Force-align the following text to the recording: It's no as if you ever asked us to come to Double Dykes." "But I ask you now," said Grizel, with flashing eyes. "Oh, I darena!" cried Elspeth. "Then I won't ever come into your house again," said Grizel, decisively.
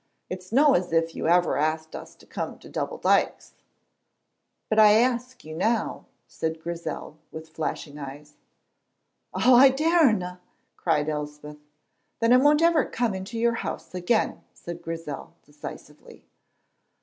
It's 0.31 0.51
no 0.51 0.73
as 0.73 0.91
if 0.91 1.13
you 1.13 1.27
ever 1.27 1.57
asked 1.57 1.95
us 1.95 2.15
to 2.15 2.25
come 2.25 2.57
to 2.57 2.67
Double 2.69 2.97
Dykes." 2.97 3.53
"But 4.67 4.79
I 4.79 4.93
ask 4.93 5.45
you 5.45 5.55
now," 5.55 6.07
said 6.27 6.59
Grizel, 6.59 7.19
with 7.31 7.49
flashing 7.49 7.99
eyes. 7.99 8.33
"Oh, 9.31 9.53
I 9.53 9.69
darena!" 9.69 10.39
cried 10.75 11.07
Elspeth. 11.07 11.59
"Then 12.19 12.33
I 12.33 12.37
won't 12.37 12.63
ever 12.63 12.83
come 12.83 13.13
into 13.13 13.37
your 13.37 13.53
house 13.61 13.93
again," 13.93 14.43
said 14.55 14.81
Grizel, 14.81 15.35
decisively. 15.43 16.25